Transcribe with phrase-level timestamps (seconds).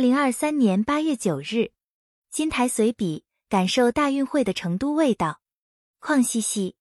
[0.00, 1.72] 零二三年八月九日，
[2.30, 5.42] 金台随笔，感受大运会的成都味道。
[6.00, 6.74] 邝西西，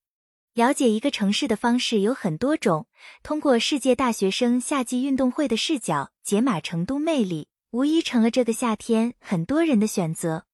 [0.54, 2.88] 了解一个城市的方式有很多种，
[3.22, 10.46] 通过世界大学生夏季运动会的视角解码成都魅力，无疑成了这个夏天很多人的选择。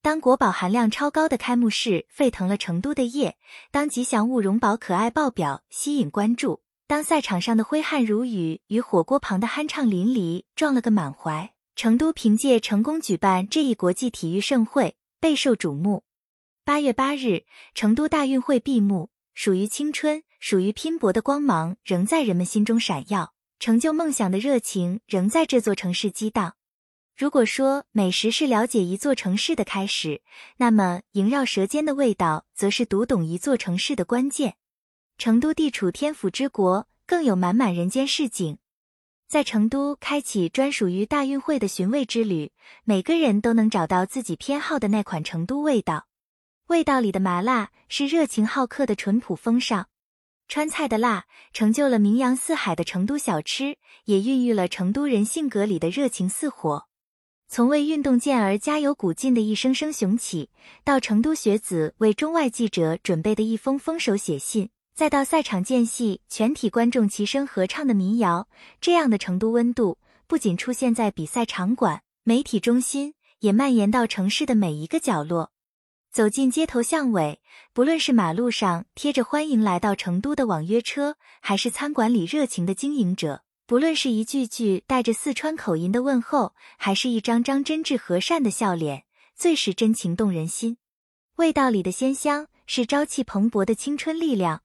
[0.00, 3.36] 当国宝含量超高的开幕式沸腾了成都的夜，
[3.70, 16.04] 当吉祥物荣宝可爱爆表吸引关注，当赛场上的挥汗如雨与火锅旁的酣畅淋漓撞了个满怀，成都凭借成功举办这一国际体育盛会备受瞩目。
[16.64, 17.44] 八月八日，
[17.74, 26.56] 成都大运会闭幕，属于青春、属于拼搏的光芒仍在人们心中闪耀，成就梦想的热情仍在这座城市激荡。
[27.14, 30.22] 如果说美食是了解一座城市的开始，
[30.56, 34.56] 那么萦绕舌尖的味道，则是读懂一座城市的关键。
[35.18, 38.56] 成都地处天府之国，更有满满人间市井。
[39.28, 42.52] 在成都开启专属于大运会的寻味之旅，
[42.84, 46.06] 每个人都能找到自己偏好的那款成都味道。
[46.68, 49.88] 味道里的麻辣，是热情好客的淳朴风尚。
[50.46, 56.86] 川菜的辣，成就了名扬四海的成都小吃，也孕育了成都人性格里的热情似火。
[57.48, 60.50] 从为运动健儿加油鼓劲的一声声雄起，
[60.84, 68.48] 到成都学子为中外记者准备的一封封手写信，再到赛场间隙全体观众齐声合唱的民谣，
[68.80, 75.52] 这样的成都温度不仅出现在比赛场馆、媒体中心，也蔓延到城市的每一个角落。
[76.10, 77.42] 走进街头巷尾，
[77.74, 83.42] 不论是马路上贴着欢迎来到成都的网约车，还是餐馆里热情的经营者。
[83.66, 89.04] 不论是一句句带着四川口音的问候，还是一张张真挚和善的笑脸，
[89.34, 90.78] 最是真情动人心。
[91.34, 94.62] 味道里的鲜香，是朝气蓬勃的青春力量。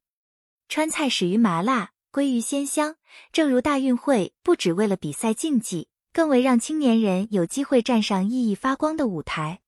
[0.72, 2.96] 川菜始于麻辣，归于鲜香。
[3.34, 9.60] 正如大运会，不只为了比赛竞技，更为让青年人有机会站上熠熠发光的舞台。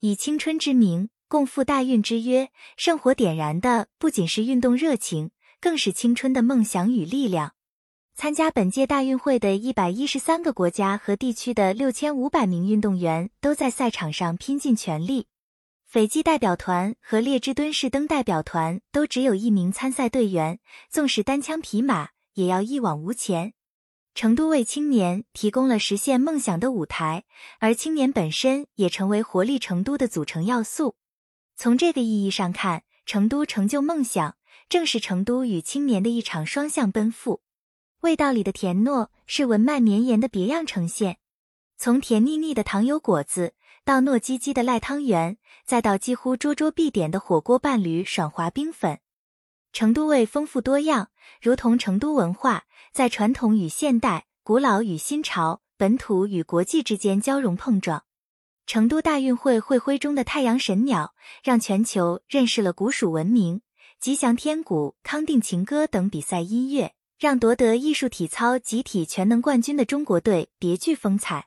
[0.00, 7.54] 以青春之名，共赴大运之约，圣火点燃的不仅是运动热情，更是青春的梦想与力量。
[8.14, 15.28] 参加本届大运会的一百一十三个国家和地区的六千五百名运动员都在赛场上拼尽全力。
[15.92, 20.58] 斐济代表团和列支敦士登代表团都只有一名参赛队员，
[20.88, 23.52] 纵使单枪匹马，也要一往无前。
[24.14, 27.24] 成都为青年提供了实现梦想的舞台，
[27.58, 30.96] 而青年本身也成为活力成都的组成要素。
[31.56, 34.38] 从这个意义上看，成都成就梦想，
[34.70, 37.42] 正是成都与青年的一场双向奔赴。
[38.00, 41.18] 味道里的甜糯是文脉绵延的别样呈现，
[41.76, 43.52] 从甜腻腻的糖油果子
[43.84, 49.00] 到糯叽叽的赖汤圆，再到几乎桌桌必点的火锅伴侣爽滑冰粉，
[49.72, 51.10] 成都味丰富多样，
[51.40, 58.04] 如同成都文化在传统与现代、古老与新潮、本土与国际之间交融碰撞。
[58.66, 63.62] 成都大运会会徽中的太阳神鸟，让全球认识了古蜀文明、
[63.98, 66.94] 吉祥天鼓、康定情歌等比赛音乐。
[67.18, 71.46] 让夺得艺术体操集体全能冠军的中国队别具风采。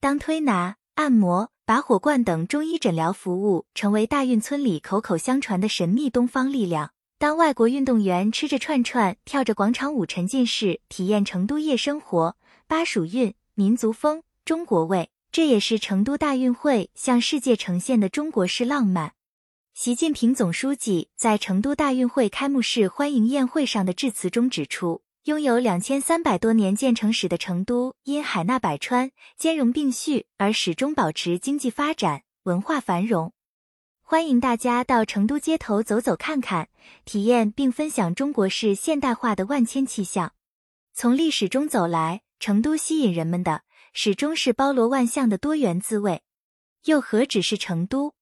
[0.00, 12.36] 当推拿、按摩、拔火罐等中医诊疗服务成为大运村里口口相传的神秘东方力量，当外国运动员吃着串串、跳着广场舞，沉浸式体验成都夜生活、
[12.66, 19.14] 巴蜀韵、民族风、中国味，这也是成都大运会向世界呈现的中国式浪漫。
[19.72, 25.00] 习近平总书记在成都大运会开幕式欢迎宴会上的致辞中指出。
[25.24, 33.32] 拥有两千三百多年建成史的成都，因海纳百川、兼容并蓄而始终保持经济发展、文化繁荣。
[34.02, 36.68] 欢迎大家到成都街头走走看看，
[37.06, 40.34] 体验并分享中国式现代化的万千气象。
[40.92, 43.62] 从历史中走来，成都吸引人们的
[43.94, 46.22] 始终是包罗万象的多元滋味。
[46.84, 48.12] 又何止是成都？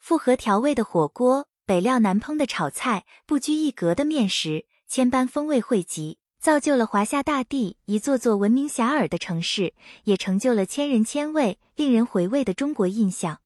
[0.00, 6.18] 复合调味的火锅、北料南烹的炒菜、不拘一格的面食，千般风味汇集。
[6.40, 13.42] 造就了华夏大地一座座闻名遐迩的城市，也成就了千人千味、令人回味的中国印象。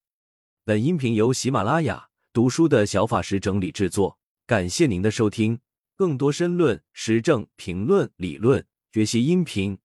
[0.64, 5.58] 本音频由喜马拉雅读书的小法师整理制作，感谢您的收听。
[5.96, 9.76] 更多深论、时政评论、理论学习音频，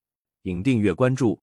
[0.44, 1.42] 请订阅关注。